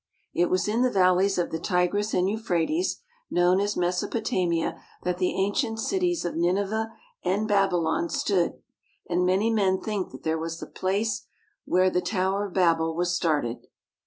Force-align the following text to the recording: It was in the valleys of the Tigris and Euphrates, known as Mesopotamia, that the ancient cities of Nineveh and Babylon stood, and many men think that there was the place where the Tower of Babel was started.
It 0.33 0.49
was 0.49 0.67
in 0.67 0.81
the 0.81 0.89
valleys 0.89 1.37
of 1.37 1.51
the 1.51 1.59
Tigris 1.59 2.11
and 2.15 2.27
Euphrates, 2.27 3.03
known 3.29 3.59
as 3.59 3.77
Mesopotamia, 3.77 4.81
that 5.03 5.19
the 5.19 5.35
ancient 5.35 5.79
cities 5.79 6.25
of 6.25 6.35
Nineveh 6.35 6.91
and 7.23 7.47
Babylon 7.47 8.09
stood, 8.09 8.63
and 9.07 9.27
many 9.27 9.51
men 9.51 9.79
think 9.79 10.09
that 10.11 10.23
there 10.23 10.39
was 10.39 10.59
the 10.59 10.65
place 10.65 11.27
where 11.65 11.91
the 11.91 12.01
Tower 12.01 12.47
of 12.47 12.53
Babel 12.55 12.95
was 12.95 13.15
started. 13.15 13.67